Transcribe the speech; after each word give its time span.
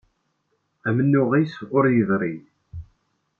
Amennuɣ-is 0.87 1.53
ur 1.75 1.85
yedrig. 1.95 2.41